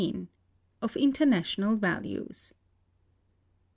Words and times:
Of 0.81 0.97
International 0.97 1.75
Values. 1.75 2.55